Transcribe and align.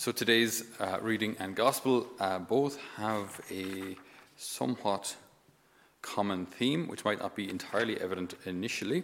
So 0.00 0.12
today's 0.12 0.62
uh, 0.78 0.98
reading 1.02 1.34
and 1.40 1.56
gospel 1.56 2.06
uh, 2.20 2.38
both 2.38 2.78
have 2.98 3.40
a 3.50 3.96
somewhat 4.36 5.16
common 6.02 6.46
theme, 6.46 6.86
which 6.86 7.04
might 7.04 7.18
not 7.18 7.34
be 7.34 7.50
entirely 7.50 8.00
evident 8.00 8.34
initially. 8.44 9.02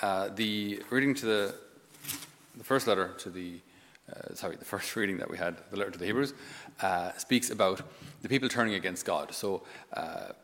Uh, 0.00 0.28
the 0.28 0.80
reading 0.90 1.12
to 1.16 1.26
the 1.26 1.54
the 2.56 2.62
first 2.62 2.86
letter 2.86 3.14
to 3.18 3.30
the 3.30 3.58
uh, 4.08 4.32
sorry, 4.34 4.54
the 4.54 4.64
first 4.74 4.94
reading 4.94 5.16
that 5.16 5.28
we 5.28 5.36
had, 5.36 5.56
the 5.72 5.76
letter 5.76 5.90
to 5.90 5.98
the 5.98 6.06
Hebrews, 6.06 6.34
uh, 6.82 7.10
speaks 7.16 7.50
about 7.50 7.82
the 8.22 8.28
people 8.28 8.48
turning 8.48 8.74
against 8.74 9.04
God. 9.04 9.34
So 9.34 9.64
uh, 9.92 10.34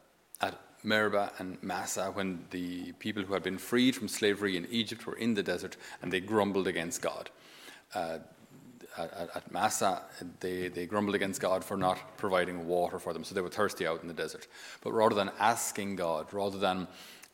at 0.40 0.58
Meribah 0.82 1.30
and 1.38 1.62
Massah, 1.62 2.10
when 2.10 2.46
the 2.50 2.90
people 2.94 3.22
who 3.22 3.32
had 3.32 3.44
been 3.44 3.58
freed 3.58 3.94
from 3.94 4.08
slavery 4.08 4.56
in 4.56 4.66
Egypt 4.72 5.06
were 5.06 5.16
in 5.16 5.34
the 5.34 5.42
desert 5.44 5.76
and 6.02 6.12
they 6.12 6.18
grumbled 6.18 6.66
against 6.66 7.00
God 7.00 7.30
at, 8.96 9.30
at 9.34 9.52
Massah, 9.52 10.02
they, 10.40 10.68
they 10.68 10.86
grumbled 10.86 11.14
against 11.14 11.40
God 11.40 11.64
for 11.64 11.76
not 11.76 12.16
providing 12.16 12.66
water 12.66 12.98
for 12.98 13.12
them, 13.12 13.24
so 13.24 13.34
they 13.34 13.40
were 13.40 13.48
thirsty 13.48 13.86
out 13.86 14.02
in 14.02 14.08
the 14.08 14.14
desert. 14.14 14.46
But 14.82 14.92
rather 14.92 15.14
than 15.14 15.30
asking 15.38 15.96
God, 15.96 16.32
rather 16.32 16.58
than 16.58 16.86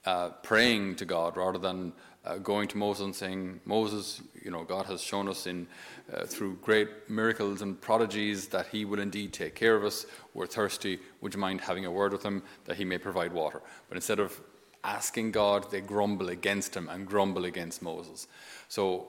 uh, 0.07 0.31
praying 0.43 0.97
to 0.97 1.05
God, 1.05 1.37
rather 1.37 1.59
than 1.59 1.93
uh, 2.25 2.37
going 2.39 2.69
to 2.69 2.79
Moses 2.79 3.05
and 3.05 3.15
saying, 3.15 3.61
Moses, 3.65 4.23
you 4.43 4.51
know, 4.51 4.65
God 4.65 4.87
has 4.87 5.03
shown 5.03 5.29
us 5.29 5.47
in 5.47 5.67
uh, 6.13 6.25
through 6.27 6.57
great 6.63 6.89
miracles 7.09 7.63
and 7.63 7.81
prodigies 7.81 8.49
that 8.49 8.67
He 8.67 8.85
will 8.85 9.01
indeed 9.01 9.33
take 9.33 9.55
care 9.55 9.75
of 9.75 9.85
us. 9.85 10.07
We're 10.35 10.47
thirsty. 10.47 10.99
Would 11.21 11.35
you 11.35 11.41
mind 11.41 11.63
having 11.63 11.87
a 11.87 11.91
word 11.91 12.13
with 12.13 12.23
Him 12.23 12.43
that 12.67 12.77
He 12.77 12.85
may 12.85 12.99
provide 12.99 13.33
water? 13.33 13.63
But 13.89 13.97
instead 13.97 14.21
of 14.21 14.39
asking 14.85 15.33
God, 15.33 15.71
they 15.71 15.81
grumble 15.81 16.29
against 16.29 16.75
Him 16.75 16.89
and 16.89 17.07
grumble 17.07 17.45
against 17.45 17.83
Moses. 17.83 18.27
So 18.69 19.09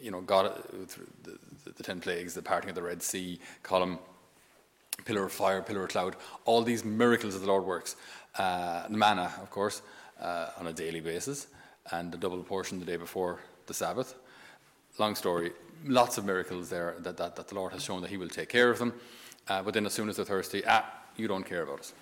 you 0.00 0.10
know, 0.10 0.20
God, 0.20 0.62
the, 0.72 1.38
the, 1.64 1.72
the, 1.72 1.82
ten 1.82 2.00
plagues, 2.00 2.34
the 2.34 2.42
parting 2.42 2.68
of 2.68 2.74
the 2.74 2.82
Red 2.82 3.02
Sea, 3.02 3.38
column, 3.62 3.98
pillar 5.04 5.24
of 5.24 5.32
fire, 5.32 5.62
pillar 5.62 5.84
of 5.84 5.90
cloud, 5.90 6.16
all 6.44 6.62
these 6.62 6.84
miracles 6.84 7.34
that 7.34 7.40
the 7.40 7.46
Lord 7.46 7.64
works. 7.64 7.96
Uh, 8.36 8.86
the 8.88 8.96
manna, 8.96 9.32
of 9.40 9.50
course, 9.50 9.82
uh, 10.20 10.50
on 10.58 10.66
a 10.66 10.72
daily 10.72 11.00
basis, 11.00 11.46
and 11.92 12.10
the 12.10 12.18
double 12.18 12.42
portion 12.42 12.80
the 12.80 12.86
day 12.86 12.96
before 12.96 13.40
the 13.66 13.74
Sabbath. 13.74 14.14
Long 14.98 15.14
story, 15.14 15.52
lots 15.84 16.18
of 16.18 16.24
miracles 16.24 16.68
there 16.68 16.96
that, 17.00 17.16
that, 17.16 17.36
that 17.36 17.48
the 17.48 17.54
Lord 17.54 17.72
has 17.72 17.82
shown 17.82 18.00
that 18.02 18.10
He 18.10 18.16
will 18.16 18.28
take 18.28 18.48
care 18.48 18.70
of 18.70 18.78
them. 18.78 18.92
Uh, 19.48 19.62
but 19.62 19.74
then 19.74 19.86
as 19.86 19.92
soon 19.92 20.08
as 20.08 20.16
they're 20.16 20.24
thirsty, 20.24 20.62
ah, 20.66 20.84
you 21.16 21.28
don't 21.28 21.44
care 21.44 21.62
about 21.62 21.80
us. 21.80 21.92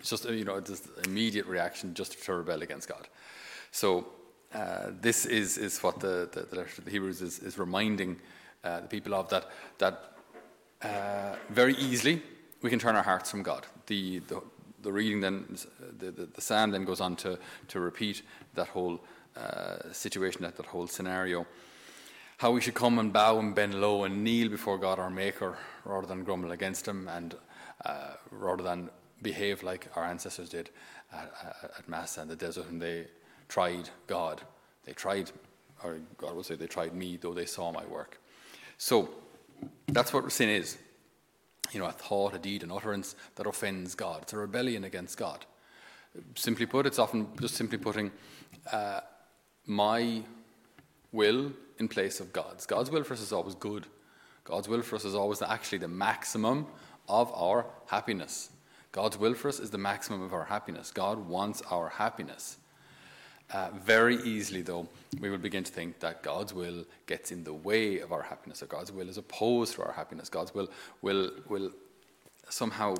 It's 0.00 0.10
just, 0.10 0.28
you 0.28 0.44
know, 0.44 0.56
it's 0.56 0.88
immediate 1.06 1.46
reaction 1.46 1.94
just 1.94 2.22
to 2.24 2.34
rebel 2.34 2.62
against 2.62 2.88
God. 2.88 3.08
So 3.70 4.06
uh, 4.54 4.90
this 5.00 5.26
is, 5.26 5.56
is 5.58 5.82
what 5.82 6.00
the, 6.00 6.28
the, 6.32 6.42
the, 6.42 6.56
letter 6.56 6.70
to 6.76 6.80
the 6.82 6.90
Hebrews 6.90 7.22
is, 7.22 7.38
is 7.38 7.58
reminding 7.58 8.18
uh, 8.64 8.80
the 8.80 8.88
people 8.88 9.14
of 9.14 9.28
that, 9.30 9.46
that 9.78 10.12
uh, 10.82 11.36
very 11.48 11.74
easily 11.74 12.22
we 12.60 12.70
can 12.70 12.78
turn 12.78 12.96
our 12.96 13.02
hearts 13.02 13.30
from 13.30 13.42
God. 13.42 13.66
The, 13.86 14.18
the, 14.20 14.42
the 14.82 14.92
reading 14.92 15.20
then, 15.20 15.56
the, 15.98 16.10
the, 16.10 16.26
the, 16.26 16.40
psalm 16.40 16.70
then 16.70 16.84
goes 16.84 17.00
on 17.00 17.16
to, 17.16 17.38
to 17.68 17.80
repeat 17.80 18.22
that 18.54 18.68
whole 18.68 19.00
uh, 19.36 19.90
situation, 19.92 20.42
that, 20.42 20.56
that 20.56 20.66
whole 20.66 20.86
scenario. 20.86 21.46
How 22.38 22.50
we 22.50 22.60
should 22.60 22.74
come 22.74 22.98
and 22.98 23.12
bow 23.12 23.38
and 23.38 23.54
bend 23.54 23.74
low 23.80 24.04
and 24.04 24.22
kneel 24.22 24.48
before 24.48 24.76
God 24.76 24.98
our 24.98 25.10
Maker 25.10 25.56
rather 25.84 26.06
than 26.06 26.24
grumble 26.24 26.52
against 26.52 26.86
Him 26.86 27.08
and 27.08 27.34
uh, 27.84 28.14
rather 28.30 28.62
than 28.62 28.90
behave 29.22 29.62
like 29.62 29.88
our 29.96 30.04
ancestors 30.04 30.48
did 30.48 30.70
at, 31.12 31.32
at, 31.44 31.70
at 31.78 31.88
Mass 31.88 32.18
and 32.18 32.28
the 32.28 32.36
desert 32.36 32.66
when 32.66 32.78
they 32.78 33.06
tried 33.52 33.90
God. 34.06 34.40
They 34.84 34.92
tried, 34.92 35.30
or 35.84 35.98
God 36.16 36.34
will 36.34 36.42
say, 36.42 36.54
they 36.54 36.66
tried 36.66 36.94
me, 36.94 37.18
though 37.20 37.34
they 37.34 37.44
saw 37.44 37.70
my 37.70 37.84
work. 37.84 38.18
So 38.78 39.10
that's 39.88 40.10
what 40.10 40.32
sin 40.32 40.48
is. 40.48 40.78
You 41.70 41.80
know, 41.80 41.86
a 41.86 41.92
thought, 41.92 42.34
a 42.34 42.38
deed, 42.38 42.62
an 42.62 42.70
utterance 42.70 43.14
that 43.36 43.46
offends 43.46 43.94
God. 43.94 44.22
It's 44.22 44.32
a 44.32 44.38
rebellion 44.38 44.84
against 44.84 45.18
God. 45.18 45.44
Simply 46.34 46.64
put, 46.64 46.86
it's 46.86 46.98
often 46.98 47.28
just 47.40 47.54
simply 47.54 47.76
putting 47.76 48.10
uh, 48.72 49.00
my 49.66 50.22
will 51.12 51.52
in 51.78 51.88
place 51.88 52.20
of 52.20 52.32
God's. 52.32 52.64
God's 52.64 52.90
will 52.90 53.04
for 53.04 53.12
us 53.12 53.20
is 53.20 53.32
always 53.32 53.54
good. 53.54 53.86
God's 54.44 54.66
will 54.66 54.80
for 54.80 54.96
us 54.96 55.04
is 55.04 55.14
always 55.14 55.42
actually 55.42 55.78
the 55.78 55.88
maximum 55.88 56.66
of 57.06 57.30
our 57.34 57.66
happiness. 57.86 58.48
God's 58.92 59.18
will 59.18 59.34
for 59.34 59.48
us 59.48 59.60
is 59.60 59.70
the 59.70 59.78
maximum 59.78 60.22
of 60.22 60.32
our 60.32 60.46
happiness. 60.46 60.90
God 60.90 61.28
wants 61.28 61.60
our 61.70 61.90
happiness. 61.90 62.56
Uh, 63.50 63.68
very 63.84 64.16
easily, 64.22 64.62
though, 64.62 64.88
we 65.20 65.28
will 65.30 65.38
begin 65.38 65.62
to 65.62 65.72
think 65.72 66.00
that 66.00 66.22
God's 66.22 66.54
will 66.54 66.84
gets 67.06 67.32
in 67.32 67.44
the 67.44 67.52
way 67.52 67.98
of 67.98 68.12
our 68.12 68.22
happiness, 68.22 68.62
or 68.62 68.66
God's 68.66 68.90
will 68.90 69.08
is 69.08 69.18
opposed 69.18 69.74
to 69.74 69.82
our 69.82 69.92
happiness. 69.92 70.28
God's 70.28 70.54
will 70.54 70.68
will 71.02 71.30
will 71.48 71.70
somehow 72.48 72.94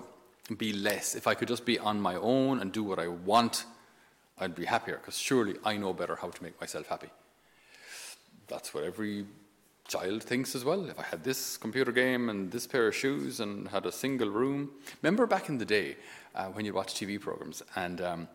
be 0.58 0.72
less. 0.72 1.14
If 1.14 1.26
I 1.26 1.34
could 1.34 1.48
just 1.48 1.64
be 1.64 1.78
on 1.78 2.00
my 2.00 2.16
own 2.16 2.60
and 2.60 2.72
do 2.72 2.82
what 2.82 2.98
I 2.98 3.08
want, 3.08 3.64
I'd 4.38 4.54
be 4.54 4.64
happier, 4.64 4.96
because 4.96 5.16
surely 5.16 5.54
I 5.64 5.76
know 5.76 5.92
better 5.92 6.16
how 6.16 6.30
to 6.30 6.42
make 6.42 6.60
myself 6.60 6.86
happy. 6.88 7.08
That's 8.48 8.74
what 8.74 8.84
every 8.84 9.24
child 9.88 10.22
thinks 10.22 10.54
as 10.54 10.64
well. 10.64 10.88
If 10.88 10.98
I 10.98 11.02
had 11.02 11.24
this 11.24 11.56
computer 11.56 11.92
game 11.92 12.28
and 12.28 12.50
this 12.50 12.66
pair 12.66 12.88
of 12.88 12.94
shoes 12.94 13.40
and 13.40 13.68
had 13.68 13.86
a 13.86 13.92
single 13.92 14.30
room. 14.30 14.70
Remember 15.02 15.26
back 15.26 15.48
in 15.48 15.58
the 15.58 15.64
day 15.64 15.96
uh, 16.34 16.46
when 16.46 16.64
you 16.64 16.72
watch 16.72 16.94
TV 16.94 17.20
programs 17.20 17.62
and 17.76 18.00
um, 18.00 18.28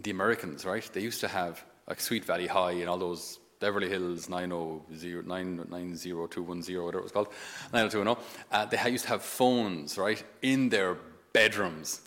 the 0.00 0.10
Americans, 0.10 0.64
right? 0.64 0.88
They 0.92 1.00
used 1.00 1.20
to 1.20 1.28
have 1.28 1.64
like 1.88 2.00
Sweet 2.00 2.24
Valley 2.24 2.46
High 2.46 2.72
and 2.72 2.88
all 2.88 2.98
those 2.98 3.38
Beverly 3.60 3.88
Hills 3.88 4.28
90210, 4.28 5.70
90210, 5.70 6.82
whatever 6.82 6.98
it 6.98 7.02
was 7.04 7.12
called, 7.12 7.28
90210. 7.72 8.16
Uh, 8.50 8.64
they 8.66 8.90
used 8.90 9.04
to 9.04 9.10
have 9.10 9.22
phones, 9.22 9.96
right, 9.96 10.22
in 10.42 10.68
their 10.68 10.96
bedrooms, 11.32 12.00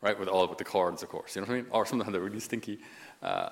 right, 0.00 0.18
with 0.18 0.28
all 0.28 0.46
with 0.46 0.58
the 0.58 0.64
cords, 0.64 1.02
of 1.02 1.08
course. 1.08 1.34
You 1.34 1.42
know 1.42 1.48
what 1.48 1.54
I 1.54 1.56
mean? 1.62 1.66
Or 1.70 1.84
something 1.84 2.06
had 2.06 2.14
a 2.14 2.20
really 2.20 2.38
stinky 2.38 2.78
uh, 3.22 3.48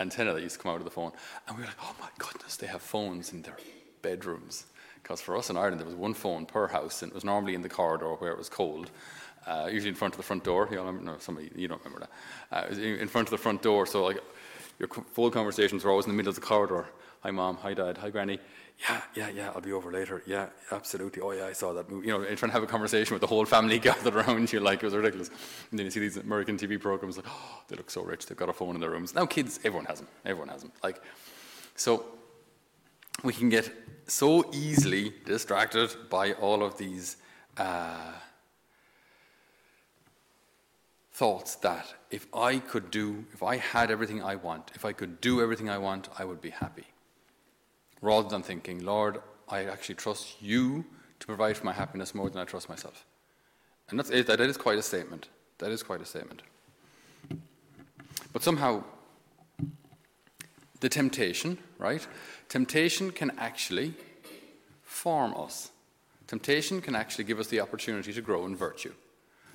antenna 0.00 0.34
that 0.34 0.42
used 0.42 0.56
to 0.56 0.62
come 0.62 0.72
out 0.72 0.78
of 0.78 0.84
the 0.84 0.90
phone, 0.90 1.12
and 1.46 1.56
we 1.56 1.62
were 1.62 1.68
like, 1.68 1.78
oh 1.82 1.94
my 2.00 2.08
goodness, 2.18 2.56
they 2.56 2.66
have 2.66 2.82
phones 2.82 3.32
in 3.32 3.42
their 3.42 3.56
bedrooms. 4.02 4.66
Because 5.02 5.20
for 5.20 5.36
us 5.36 5.50
in 5.50 5.56
Ireland, 5.56 5.80
there 5.80 5.86
was 5.86 5.96
one 5.96 6.14
phone 6.14 6.46
per 6.46 6.68
house, 6.68 7.02
and 7.02 7.10
it 7.10 7.14
was 7.14 7.24
normally 7.24 7.54
in 7.54 7.62
the 7.62 7.68
corridor 7.68 8.14
where 8.14 8.30
it 8.30 8.38
was 8.38 8.48
cold 8.48 8.90
uh, 9.46 9.68
usually 9.70 9.88
in 9.88 9.94
front 9.94 10.14
of 10.14 10.18
the 10.18 10.22
front 10.22 10.44
door. 10.44 10.68
You? 10.70 11.00
No, 11.02 11.16
somebody 11.18 11.50
you 11.54 11.68
don't 11.68 11.82
remember 11.84 12.06
that. 12.50 12.70
Uh, 12.70 12.74
in 12.74 13.08
front 13.08 13.28
of 13.28 13.30
the 13.30 13.38
front 13.38 13.62
door, 13.62 13.86
so 13.86 14.04
like 14.04 14.18
your 14.78 14.88
full 14.88 15.30
conversations 15.30 15.84
were 15.84 15.90
always 15.90 16.06
in 16.06 16.12
the 16.12 16.16
middle 16.16 16.30
of 16.30 16.36
the 16.36 16.40
corridor. 16.40 16.86
Hi, 17.20 17.30
mom. 17.30 17.56
Hi, 17.58 17.74
dad. 17.74 17.98
Hi, 17.98 18.10
granny. 18.10 18.40
Yeah, 18.88 19.00
yeah, 19.14 19.28
yeah. 19.28 19.50
I'll 19.54 19.60
be 19.60 19.72
over 19.72 19.92
later. 19.92 20.22
Yeah, 20.26 20.48
absolutely. 20.72 21.22
Oh, 21.22 21.30
yeah, 21.30 21.46
I 21.46 21.52
saw 21.52 21.72
that 21.72 21.88
movie. 21.88 22.08
You 22.08 22.18
know, 22.18 22.24
and 22.24 22.36
trying 22.36 22.48
to 22.48 22.54
have 22.54 22.64
a 22.64 22.66
conversation 22.66 23.14
with 23.14 23.20
the 23.20 23.28
whole 23.28 23.44
family 23.44 23.78
gathered 23.80 24.16
around 24.16 24.52
you, 24.52 24.58
like 24.58 24.82
it 24.82 24.86
was 24.86 24.94
ridiculous. 24.94 25.28
And 25.70 25.78
then 25.78 25.86
you 25.86 25.90
see 25.90 26.00
these 26.00 26.16
American 26.16 26.56
TV 26.56 26.80
programs, 26.80 27.16
like, 27.16 27.26
oh, 27.28 27.62
they 27.68 27.76
look 27.76 27.90
so 27.90 28.02
rich. 28.02 28.26
They've 28.26 28.36
got 28.36 28.48
a 28.48 28.52
phone 28.52 28.74
in 28.74 28.80
their 28.80 28.90
rooms. 28.90 29.14
Now, 29.14 29.26
kids, 29.26 29.60
everyone 29.64 29.84
has 29.86 30.00
them. 30.00 30.08
Everyone 30.24 30.48
has 30.48 30.62
them. 30.62 30.72
Like, 30.82 31.00
so 31.76 32.06
we 33.22 33.32
can 33.32 33.48
get 33.48 33.70
so 34.06 34.50
easily 34.52 35.14
distracted 35.24 35.94
by 36.10 36.32
all 36.32 36.62
of 36.62 36.76
these. 36.76 37.16
Uh, 37.56 38.12
thoughts 41.12 41.56
that 41.56 41.94
if 42.10 42.26
I 42.34 42.58
could 42.58 42.90
do, 42.90 43.24
if 43.32 43.42
I 43.42 43.56
had 43.56 43.90
everything 43.90 44.22
I 44.22 44.36
want, 44.36 44.70
if 44.74 44.84
I 44.84 44.92
could 44.92 45.20
do 45.20 45.40
everything 45.40 45.68
I 45.68 45.78
want, 45.78 46.08
I 46.18 46.24
would 46.24 46.40
be 46.40 46.50
happy. 46.50 46.86
Rather 48.00 48.28
than 48.28 48.42
thinking, 48.42 48.84
Lord, 48.84 49.20
I 49.48 49.64
actually 49.64 49.96
trust 49.96 50.40
you 50.40 50.84
to 51.20 51.26
provide 51.26 51.56
for 51.56 51.64
my 51.64 51.72
happiness 51.72 52.14
more 52.14 52.28
than 52.30 52.40
I 52.40 52.44
trust 52.44 52.68
myself. 52.68 53.04
And 53.88 53.98
that's, 53.98 54.10
that 54.10 54.40
is 54.40 54.56
quite 54.56 54.78
a 54.78 54.82
statement. 54.82 55.28
That 55.58 55.70
is 55.70 55.82
quite 55.82 56.00
a 56.00 56.06
statement. 56.06 56.42
But 58.32 58.42
somehow, 58.42 58.82
the 60.82 60.88
temptation, 60.88 61.58
right? 61.78 62.06
Temptation 62.48 63.12
can 63.12 63.30
actually 63.38 63.94
form 64.82 65.32
us. 65.36 65.70
Temptation 66.26 66.80
can 66.80 66.96
actually 66.96 67.24
give 67.24 67.38
us 67.38 67.46
the 67.46 67.60
opportunity 67.60 68.12
to 68.12 68.20
grow 68.20 68.44
in 68.46 68.56
virtue. 68.56 68.92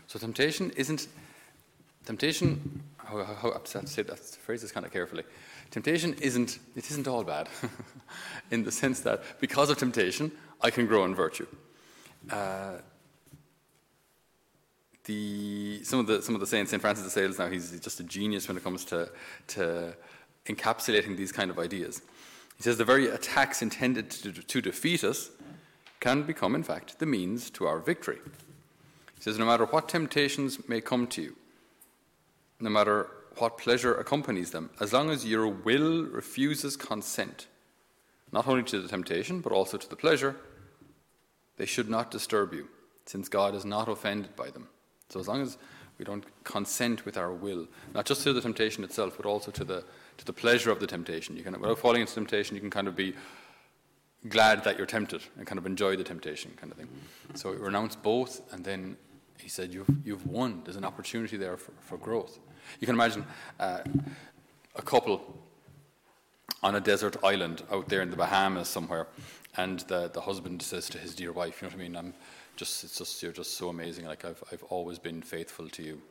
So 0.08 0.18
temptation 0.18 0.72
isn't 0.78 1.08
temptation, 2.06 2.82
how, 2.98 3.24
how, 3.24 3.52
I 3.52 3.86
say 3.86 4.04
that 4.04 4.20
phrase 4.20 4.64
is 4.64 4.72
kind 4.72 4.86
of 4.86 4.94
carefully. 4.94 5.24
Temptation 5.70 6.16
isn't, 6.22 6.60
it 6.78 6.90
isn't 6.90 7.08
all 7.10 7.26
bad 7.26 7.50
in 8.52 8.64
the 8.64 8.72
sense 8.72 9.02
that 9.02 9.22
because 9.42 9.70
of 9.70 9.78
temptation, 9.78 10.32
I 10.62 10.70
can 10.70 10.88
grow 10.88 11.04
in 11.04 11.14
virtue. 11.14 11.48
Uh, 12.30 12.78
the, 15.04 15.84
some, 15.84 16.00
of 16.00 16.08
the, 16.08 16.22
some 16.22 16.36
of 16.36 16.42
the 16.42 16.48
saints, 16.48 16.72
St. 16.72 16.82
Francis 16.82 17.04
de 17.04 17.10
Sales 17.10 17.38
now, 17.38 17.50
he's 17.50 17.78
just 17.82 18.00
a 18.00 18.04
genius 18.04 18.48
when 18.48 18.56
it 18.56 18.64
comes 18.64 18.86
to, 18.86 19.10
to 19.48 19.94
encapsulating 20.48 21.18
these 21.18 21.32
kind 21.32 21.52
of 21.52 21.60
ideas. 21.60 22.02
He 22.58 22.64
says 22.64 22.78
the 22.78 22.86
very 22.86 23.08
attacks 23.08 23.62
intended 23.62 24.10
to, 24.12 24.32
to 24.32 24.62
defeat 24.62 25.04
us 25.04 25.30
can 26.00 26.24
become, 26.24 26.56
in 26.56 26.64
fact, 26.64 27.00
the 27.00 27.06
means 27.06 27.50
to 27.52 27.66
our 27.66 27.80
victory. 27.80 28.20
He 29.16 29.22
says, 29.22 29.38
no 29.38 29.46
matter 29.46 29.66
what 29.66 29.90
temptations 29.90 30.68
may 30.68 30.82
come 30.82 31.08
to 31.08 31.22
you, 31.22 31.36
no 32.60 32.70
matter 32.70 33.10
what 33.38 33.58
pleasure 33.58 33.96
accompanies 33.96 34.52
them, 34.52 34.70
as 34.80 34.94
long 34.94 35.10
as 35.10 35.26
your 35.26 35.48
will 35.48 36.04
refuses 36.04 36.76
consent, 36.76 37.48
not 38.32 38.48
only 38.48 38.64
to 38.64 38.82
the 38.82 38.88
temptation, 38.88 39.42
but 39.42 39.52
also 39.52 39.78
to 39.78 39.90
the 39.90 39.96
pleasure, 39.96 40.36
they 41.58 41.66
should 41.66 41.90
not 41.90 42.12
disturb 42.12 42.54
you, 42.54 42.68
since 43.06 43.30
God 43.30 43.56
is 43.56 43.66
not 43.66 43.88
offended 43.88 44.36
by 44.36 44.50
them. 44.50 44.68
So 45.10 45.20
as 45.20 45.28
long 45.28 45.42
as 45.42 45.58
we 45.98 46.06
don't 46.06 46.26
consent 46.44 47.06
with 47.06 47.18
our 47.18 47.32
will, 47.34 47.68
not 47.94 48.06
just 48.06 48.24
to 48.24 48.34
the 48.34 48.42
temptation 48.42 48.84
itself, 48.84 49.16
but 49.18 49.26
also 49.26 49.52
to 49.52 49.64
the 49.64 49.84
to 50.18 50.26
the 50.26 50.34
pleasure 50.34 50.72
of 50.72 50.80
the 50.80 50.88
temptation. 50.88 51.38
You 51.38 51.44
can, 51.44 51.60
without 51.60 51.80
falling 51.80 52.02
into 52.02 52.14
temptation, 52.14 52.56
you 52.56 52.62
can 52.62 52.72
kind 52.72 52.88
of 52.88 52.96
be 52.96 53.14
glad 54.30 54.64
that 54.64 54.78
you're 54.78 54.88
tempted 54.88 55.22
and 55.38 55.46
kind 55.46 55.60
of 55.60 55.66
enjoy 55.66 55.96
the 55.96 56.04
temptation, 56.04 56.52
kind 56.58 56.72
of 56.72 56.78
thing. 56.78 56.90
So 57.36 57.52
renounce 57.52 57.96
both, 57.96 58.42
and 58.52 58.64
then 58.64 58.98
he 59.40 59.50
said, 59.50 59.74
"You've 59.74 59.90
you've 60.04 60.26
won. 60.26 60.62
There's 60.64 60.78
an 60.78 60.86
opportunity 60.86 61.38
there 61.38 61.58
for, 61.58 61.72
for 61.82 61.98
growth." 61.98 62.40
You 62.80 62.86
can 62.86 62.96
imagine 62.96 63.26
uh, 63.60 63.80
a 64.76 64.82
couple 64.82 65.40
on 66.64 66.76
a 66.76 66.80
desert 66.80 67.16
island 67.24 67.64
out 67.72 67.88
there 67.88 68.02
in 68.02 68.10
the 68.10 68.18
Bahamas 68.18 68.68
somewhere, 68.68 69.08
and 69.56 69.80
the 69.82 70.10
the 70.10 70.22
husband 70.22 70.62
says 70.62 70.90
to 70.90 70.98
his 70.98 71.16
dear 71.16 71.32
wife, 71.32 71.62
"You 71.62 71.68
know 71.68 71.76
what 71.76 71.82
I 71.82 71.84
mean? 71.84 71.96
I'm 71.96 72.14
just 72.58 72.84
it's 72.84 72.98
just 72.98 73.24
you're 73.24 73.32
just 73.32 73.58
so 73.58 73.70
amazing. 73.70 74.06
Like 74.06 74.26
I've 74.26 74.44
I've 74.52 74.64
always 74.64 75.00
been 75.00 75.22
faithful 75.22 75.70
to 75.70 75.84
you." 75.84 76.02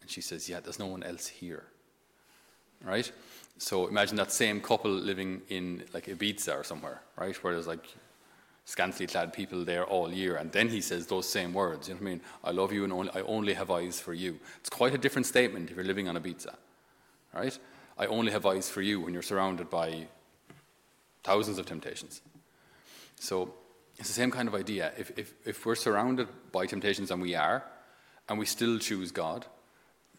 And 0.00 0.10
she 0.10 0.20
says, 0.20 0.48
"Yeah, 0.48 0.60
there's 0.60 0.78
no 0.78 0.86
one 0.86 1.02
else 1.02 1.26
here." 1.26 1.64
Right? 2.84 3.10
So 3.58 3.88
imagine 3.88 4.16
that 4.16 4.30
same 4.30 4.60
couple 4.60 4.90
living 4.90 5.42
in 5.48 5.84
like 5.92 6.06
Ibiza 6.06 6.60
or 6.60 6.62
somewhere, 6.64 7.02
right, 7.16 7.34
where 7.42 7.54
there's 7.54 7.66
like 7.66 7.86
scantily 8.64 9.06
clad 9.06 9.32
people 9.32 9.64
there 9.64 9.84
all 9.84 10.12
year, 10.12 10.36
and 10.36 10.52
then 10.52 10.68
he 10.68 10.80
says 10.80 11.06
those 11.06 11.28
same 11.28 11.52
words. 11.52 11.88
You 11.88 11.94
know 11.94 12.00
what 12.00 12.06
I 12.06 12.10
mean? 12.10 12.20
I 12.44 12.50
love 12.52 12.72
you, 12.72 12.84
and 12.84 12.92
only, 12.92 13.10
I 13.14 13.22
only 13.22 13.54
have 13.54 13.70
eyes 13.70 13.98
for 13.98 14.14
you. 14.14 14.38
It's 14.60 14.70
quite 14.70 14.94
a 14.94 14.98
different 14.98 15.26
statement 15.26 15.70
if 15.70 15.76
you're 15.76 15.84
living 15.84 16.06
on 16.08 16.16
Ibiza, 16.16 16.54
right? 17.34 17.58
I 17.98 18.06
only 18.06 18.30
have 18.30 18.46
eyes 18.46 18.70
for 18.70 18.82
you 18.82 19.00
when 19.00 19.12
you're 19.12 19.22
surrounded 19.22 19.68
by 19.70 20.06
thousands 21.24 21.58
of 21.58 21.66
temptations. 21.66 22.20
So 23.16 23.54
it's 23.98 24.08
the 24.08 24.14
same 24.14 24.30
kind 24.30 24.48
of 24.48 24.54
idea. 24.54 24.92
If, 24.96 25.10
if, 25.18 25.34
if 25.44 25.66
we're 25.66 25.74
surrounded 25.74 26.28
by 26.52 26.66
temptations, 26.66 27.10
and 27.10 27.20
we 27.20 27.34
are, 27.34 27.64
and 28.28 28.38
we 28.38 28.46
still 28.46 28.78
choose 28.78 29.10
God, 29.10 29.46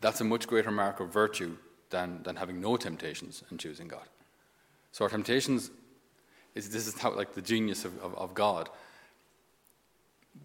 that's 0.02 0.22
a 0.22 0.24
much 0.24 0.48
greater 0.48 0.72
mark 0.72 1.00
of 1.00 1.14
virtue 1.14 1.58
than, 1.90 2.22
than 2.24 2.36
having 2.36 2.62
no 2.62 2.78
temptations 2.78 3.44
and 3.50 3.60
choosing 3.60 3.88
God. 3.88 4.08
So 4.92 5.06
our 5.06 5.10
temptations 5.10 5.72
is 6.56 6.70
this 6.70 6.88
is 6.88 6.98
how 6.98 7.14
like 7.14 7.34
the 7.34 7.42
genius 7.42 7.86
of, 7.86 7.98
of, 8.00 8.16
of, 8.16 8.34
God. 8.34 8.70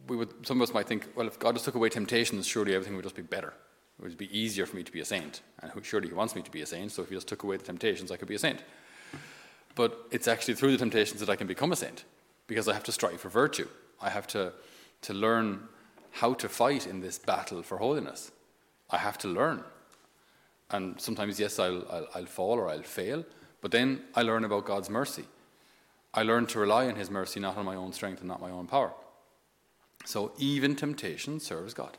We 0.08 0.16
would 0.16 0.46
some 0.46 0.60
of 0.60 0.68
us 0.68 0.74
might 0.74 0.86
think, 0.86 1.08
well, 1.16 1.26
if 1.26 1.38
God 1.38 1.54
just 1.54 1.64
took 1.64 1.74
away 1.74 1.88
temptations, 1.88 2.46
surely 2.46 2.74
everything 2.74 2.94
would 2.96 3.04
just 3.04 3.16
be 3.16 3.22
better. 3.22 3.54
It 3.98 4.02
would 4.02 4.18
be 4.18 4.38
easier 4.38 4.66
for 4.66 4.76
me 4.76 4.82
to 4.82 4.92
be 4.92 5.00
a 5.00 5.04
saint. 5.04 5.40
And 5.60 5.72
surely 5.84 6.08
he 6.08 6.14
wants 6.14 6.34
me 6.34 6.42
to 6.42 6.50
be 6.50 6.62
a 6.62 6.66
saint, 6.66 6.92
so 6.92 7.02
if 7.02 7.08
he 7.08 7.14
just 7.14 7.28
took 7.28 7.42
away 7.42 7.56
the 7.56 7.64
temptations, 7.64 8.10
I 8.10 8.16
could 8.16 8.28
be 8.28 8.34
a 8.34 8.38
saint. 8.38 8.62
But 9.74 10.06
it's 10.10 10.28
actually 10.28 10.54
through 10.54 10.72
the 10.72 10.78
temptations 10.78 11.20
that 11.20 11.30
I 11.30 11.36
can 11.36 11.46
become 11.46 11.72
a 11.72 11.76
saint, 11.76 12.04
because 12.46 12.68
I 12.68 12.74
have 12.74 12.84
to 12.84 12.92
strive 12.92 13.20
for 13.20 13.28
virtue. 13.28 13.68
I 14.00 14.10
have 14.10 14.26
to, 14.28 14.52
to 15.02 15.14
learn 15.14 15.68
how 16.10 16.34
to 16.34 16.48
fight 16.48 16.86
in 16.86 17.00
this 17.00 17.18
battle 17.18 17.62
for 17.62 17.78
holiness. 17.78 18.30
I 18.90 18.98
have 18.98 19.18
to 19.18 19.28
learn. 19.28 19.64
And 20.70 21.00
sometimes, 21.00 21.40
yes, 21.40 21.58
I'll, 21.58 21.84
I'll, 21.90 22.06
I'll 22.14 22.26
fall 22.26 22.58
or 22.58 22.68
I'll 22.68 22.82
fail, 22.82 23.24
but 23.60 23.70
then 23.70 24.02
I 24.14 24.22
learn 24.22 24.44
about 24.44 24.64
God's 24.64 24.90
mercy. 24.90 25.24
I 26.12 26.22
learn 26.22 26.46
to 26.46 26.58
rely 26.58 26.86
on 26.86 26.96
His 26.96 27.10
mercy, 27.10 27.40
not 27.40 27.56
on 27.56 27.64
my 27.64 27.74
own 27.74 27.92
strength 27.92 28.20
and 28.20 28.28
not 28.28 28.40
my 28.40 28.50
own 28.50 28.66
power. 28.66 28.92
So 30.04 30.32
even 30.38 30.76
temptation 30.76 31.40
serves 31.40 31.74
God. 31.74 31.96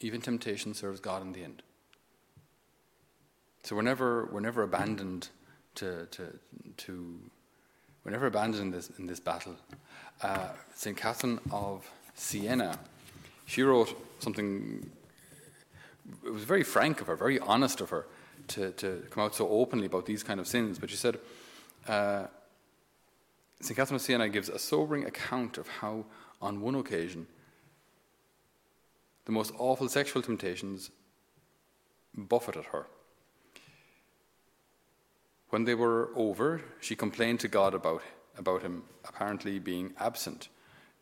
Even 0.00 0.20
temptation 0.20 0.74
serves 0.74 1.00
God 1.00 1.22
in 1.22 1.32
the 1.32 1.42
end. 1.42 1.62
So 3.62 3.76
we're 3.76 3.82
never, 3.82 4.28
we're 4.32 4.40
never 4.40 4.62
abandoned 4.62 5.28
to, 5.76 6.06
to, 6.10 6.38
to 6.78 7.18
we're 8.04 8.12
never 8.12 8.26
abandoned 8.26 8.62
in 8.62 8.70
this, 8.70 8.90
in 8.98 9.06
this 9.06 9.20
battle. 9.20 9.56
Uh, 10.20 10.48
St. 10.74 10.96
Catherine 10.96 11.40
of 11.50 11.88
Siena, 12.14 12.78
she 13.46 13.62
wrote 13.62 13.94
something 14.20 14.90
it 16.24 16.32
was 16.32 16.44
very 16.44 16.62
frank 16.62 17.00
of 17.00 17.06
her, 17.06 17.16
very 17.16 17.38
honest 17.38 17.80
of 17.80 17.90
her 17.90 18.06
to, 18.48 18.72
to 18.72 19.02
come 19.10 19.24
out 19.24 19.34
so 19.34 19.48
openly 19.48 19.86
about 19.86 20.06
these 20.06 20.22
kind 20.22 20.40
of 20.40 20.46
sins. 20.46 20.78
But 20.78 20.90
she 20.90 20.96
said, 20.96 21.18
uh, 21.88 22.24
St. 23.60 23.76
Catherine 23.76 23.96
of 23.96 24.02
Siena 24.02 24.28
gives 24.28 24.48
a 24.48 24.58
sobering 24.58 25.04
account 25.04 25.58
of 25.58 25.68
how, 25.68 26.04
on 26.40 26.60
one 26.60 26.74
occasion, 26.74 27.26
the 29.24 29.32
most 29.32 29.52
awful 29.58 29.88
sexual 29.88 30.22
temptations 30.22 30.90
buffeted 32.14 32.64
her. 32.66 32.86
When 35.52 35.64
they 35.66 35.74
were 35.74 36.08
over, 36.16 36.62
she 36.80 36.96
complained 36.96 37.40
to 37.40 37.48
God 37.48 37.74
about, 37.74 38.00
about 38.38 38.62
him 38.62 38.84
apparently 39.04 39.58
being 39.58 39.92
absent 40.00 40.48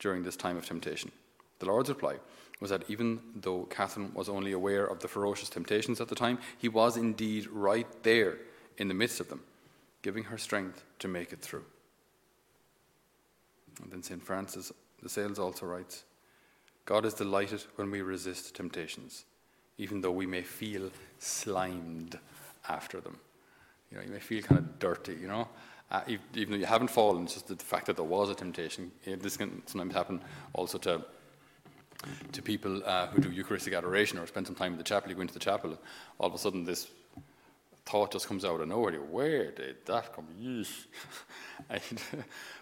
during 0.00 0.24
this 0.24 0.34
time 0.34 0.56
of 0.56 0.66
temptation. 0.66 1.12
The 1.60 1.66
Lord's 1.66 1.88
reply 1.88 2.16
was 2.58 2.70
that 2.70 2.82
even 2.88 3.20
though 3.36 3.66
Catherine 3.66 4.12
was 4.12 4.28
only 4.28 4.50
aware 4.50 4.86
of 4.86 4.98
the 4.98 5.06
ferocious 5.06 5.50
temptations 5.50 6.00
at 6.00 6.08
the 6.08 6.16
time, 6.16 6.36
he 6.58 6.68
was 6.68 6.96
indeed 6.96 7.46
right 7.46 7.86
there 8.02 8.38
in 8.76 8.88
the 8.88 8.94
midst 8.94 9.20
of 9.20 9.28
them, 9.28 9.42
giving 10.02 10.24
her 10.24 10.36
strength 10.36 10.82
to 10.98 11.06
make 11.06 11.32
it 11.32 11.40
through. 11.40 11.64
And 13.84 13.92
then 13.92 14.02
St. 14.02 14.20
Francis 14.20 14.72
de 15.00 15.08
Sales 15.08 15.38
also 15.38 15.64
writes 15.64 16.02
God 16.86 17.04
is 17.04 17.14
delighted 17.14 17.62
when 17.76 17.88
we 17.88 18.02
resist 18.02 18.56
temptations, 18.56 19.26
even 19.78 20.00
though 20.00 20.10
we 20.10 20.26
may 20.26 20.42
feel 20.42 20.90
slimed 21.20 22.18
after 22.68 23.00
them. 23.00 23.20
You 23.90 23.98
know, 23.98 24.04
you 24.04 24.10
may 24.10 24.20
feel 24.20 24.42
kind 24.42 24.58
of 24.58 24.78
dirty, 24.78 25.14
you 25.14 25.28
know. 25.28 25.48
Uh, 25.90 26.02
even 26.34 26.52
though 26.52 26.58
you 26.58 26.66
haven't 26.66 26.90
fallen, 26.90 27.24
it's 27.24 27.34
just 27.34 27.48
the 27.48 27.56
fact 27.56 27.86
that 27.86 27.96
there 27.96 28.04
was 28.04 28.30
a 28.30 28.34
temptation. 28.34 28.92
This 29.04 29.36
can 29.36 29.62
sometimes 29.66 29.94
happen 29.94 30.22
also 30.52 30.78
to 30.78 31.04
to 32.32 32.40
people 32.40 32.82
uh, 32.86 33.08
who 33.08 33.20
do 33.20 33.30
Eucharistic 33.30 33.74
adoration 33.74 34.18
or 34.18 34.26
spend 34.26 34.46
some 34.46 34.56
time 34.56 34.72
in 34.72 34.78
the 34.78 34.84
chapel. 34.84 35.10
You 35.10 35.16
go 35.16 35.20
into 35.20 35.34
the 35.34 35.40
chapel, 35.40 35.78
all 36.18 36.28
of 36.28 36.34
a 36.34 36.38
sudden 36.38 36.64
this 36.64 36.88
thought 37.84 38.12
just 38.12 38.26
comes 38.26 38.44
out 38.44 38.60
of 38.60 38.68
nowhere. 38.68 38.92
Where 39.00 39.50
did 39.50 39.84
that 39.86 40.14
come? 40.14 40.26
Yeesh. 40.40 40.86
and, 41.68 41.82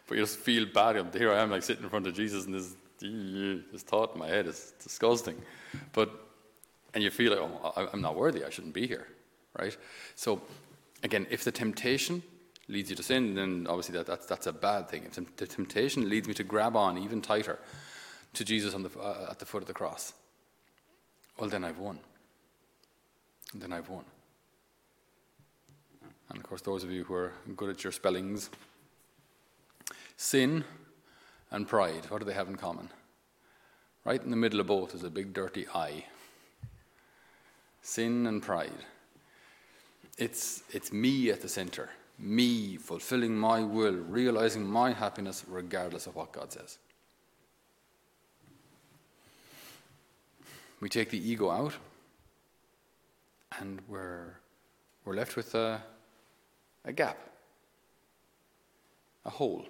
but 0.06 0.16
you 0.16 0.24
just 0.24 0.38
feel 0.38 0.66
bad. 0.66 1.14
Here 1.14 1.32
I 1.32 1.40
am, 1.40 1.50
like 1.50 1.62
sitting 1.62 1.84
in 1.84 1.90
front 1.90 2.06
of 2.06 2.14
Jesus, 2.14 2.46
and 2.46 2.54
this 2.54 2.74
this 3.00 3.82
thought 3.82 4.14
in 4.14 4.18
my 4.18 4.26
head 4.26 4.46
is 4.46 4.72
disgusting. 4.82 5.40
But 5.92 6.10
and 6.94 7.04
you 7.04 7.10
feel 7.10 7.30
like, 7.30 7.40
oh, 7.40 7.88
I'm 7.92 8.00
not 8.00 8.16
worthy. 8.16 8.44
I 8.44 8.50
shouldn't 8.50 8.74
be 8.74 8.86
here, 8.86 9.06
right? 9.56 9.76
So 10.16 10.40
again, 11.02 11.26
if 11.30 11.44
the 11.44 11.52
temptation 11.52 12.22
leads 12.68 12.90
you 12.90 12.96
to 12.96 13.02
sin, 13.02 13.34
then 13.34 13.66
obviously 13.68 13.94
that, 13.96 14.06
that's, 14.06 14.26
that's 14.26 14.46
a 14.46 14.52
bad 14.52 14.88
thing. 14.88 15.04
If 15.04 15.36
the 15.36 15.46
temptation 15.46 16.08
leads 16.08 16.28
me 16.28 16.34
to 16.34 16.44
grab 16.44 16.76
on 16.76 16.98
even 16.98 17.22
tighter, 17.22 17.58
to 18.34 18.44
Jesus 18.44 18.74
the, 18.74 19.00
uh, 19.00 19.28
at 19.30 19.38
the 19.38 19.46
foot 19.46 19.62
of 19.62 19.66
the 19.68 19.74
cross, 19.74 20.12
well, 21.38 21.48
then 21.48 21.64
I've 21.64 21.78
won. 21.78 21.98
then 23.54 23.72
I've 23.72 23.88
won. 23.88 24.04
And 26.28 26.38
of 26.38 26.42
course, 26.42 26.60
those 26.60 26.84
of 26.84 26.90
you 26.90 27.04
who 27.04 27.14
are 27.14 27.32
good 27.56 27.70
at 27.70 27.84
your 27.84 27.92
spellings, 27.92 28.50
sin 30.16 30.64
and 31.50 31.66
pride, 31.66 32.04
what 32.10 32.18
do 32.18 32.24
they 32.24 32.34
have 32.34 32.48
in 32.48 32.56
common? 32.56 32.90
Right 34.04 34.22
in 34.22 34.30
the 34.30 34.36
middle 34.36 34.60
of 34.60 34.66
both 34.66 34.94
is 34.94 35.04
a 35.04 35.10
big 35.10 35.32
dirty 35.32 35.66
I. 35.74 36.04
Sin 37.80 38.26
and 38.26 38.42
pride. 38.42 38.84
It's, 40.18 40.62
it's 40.70 40.92
me 40.92 41.30
at 41.30 41.40
the 41.40 41.48
center, 41.48 41.90
me 42.18 42.76
fulfilling 42.76 43.36
my 43.36 43.60
will, 43.60 43.94
realizing 43.94 44.66
my 44.66 44.92
happiness 44.92 45.44
regardless 45.48 46.06
of 46.06 46.16
what 46.16 46.32
God 46.32 46.52
says. 46.52 46.78
we 50.80 50.88
take 50.88 51.10
the 51.10 51.30
ego 51.30 51.50
out, 51.50 51.74
and 53.58 53.80
we're, 53.88 54.36
we're 55.04 55.14
left 55.14 55.36
with 55.36 55.54
a, 55.54 55.82
a 56.84 56.92
gap, 56.92 57.18
a 59.24 59.30
hole, 59.30 59.66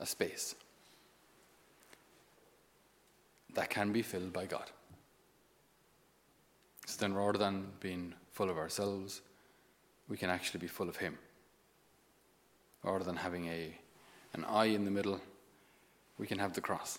a 0.00 0.06
space 0.06 0.54
that 3.54 3.70
can 3.70 3.92
be 3.92 4.02
filled 4.02 4.32
by 4.32 4.44
God. 4.44 4.70
So 6.88 6.96
then, 7.00 7.12
rather 7.12 7.36
than 7.36 7.66
being 7.80 8.14
full 8.32 8.48
of 8.48 8.56
ourselves, 8.56 9.20
we 10.08 10.16
can 10.16 10.30
actually 10.30 10.60
be 10.60 10.68
full 10.68 10.88
of 10.88 10.96
Him. 10.96 11.18
Rather 12.82 13.04
than 13.04 13.16
having 13.16 13.46
a, 13.46 13.74
an 14.32 14.46
I 14.46 14.64
in 14.64 14.86
the 14.86 14.90
middle, 14.90 15.20
we 16.16 16.26
can 16.26 16.38
have 16.38 16.54
the 16.54 16.62
cross. 16.62 16.98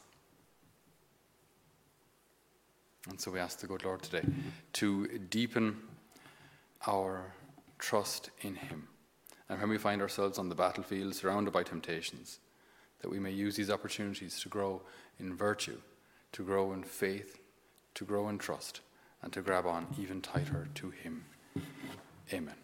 And 3.10 3.19
so 3.19 3.31
we 3.31 3.39
ask 3.39 3.62
the 3.62 3.65
good 3.65 3.84
Lord 3.84 4.03
today 4.03 4.22
to 4.74 5.08
deepen 5.31 5.75
our 6.86 7.34
trust 7.79 8.29
in 8.41 8.53
Him. 8.53 8.88
And 9.50 9.60
when 9.60 9.72
we 9.72 9.79
find 9.79 10.03
ourselves 10.03 10.38
on 10.38 10.50
the 10.50 10.55
battlefield 10.55 11.15
surrounded 11.15 11.51
by 11.51 11.63
temptations, 11.63 12.38
that 13.01 13.10
we 13.10 13.17
may 13.17 13.31
use 13.31 13.55
these 13.55 13.72
opportunities 13.72 14.39
to 14.41 14.50
grow 14.50 14.84
in 15.17 15.36
virtue, 15.36 15.79
to 16.34 16.43
grow 16.43 16.74
in 16.74 16.84
faith, 16.84 17.39
to 17.96 18.05
grow 18.05 18.29
in 18.29 18.38
trust, 18.38 18.81
and 19.22 19.34
to 19.34 19.42
grab 19.42 19.66
on 19.66 19.88
even 20.00 20.22
tighter 20.22 20.68
to 20.76 20.90
Him. 20.90 21.26
Amen. 22.34 22.56